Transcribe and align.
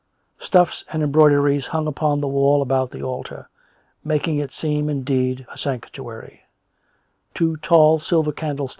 Stuffs 0.39 0.83
and 0.91 1.03
embroideries 1.03 1.67
hung 1.67 1.85
upon 1.85 2.19
the 2.21 2.27
wall 2.27 2.63
about 2.63 2.89
the 2.89 3.03
altar, 3.03 3.47
making 4.03 4.39
it 4.39 4.51
seem, 4.51 4.89
indeed, 4.89 5.45
a 5.53 5.59
sanctuary; 5.59 6.41
two 7.35 7.55
tall 7.57 7.99
silver 7.99 8.31
candles? 8.31 8.69